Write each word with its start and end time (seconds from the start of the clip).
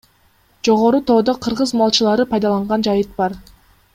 Жогору 0.65 1.01
тоодо— 1.09 1.35
кыргыз 1.43 1.75
малчылары 1.83 2.27
пайдаланган 2.33 2.89
жайыт 2.91 3.15
бар. 3.21 3.41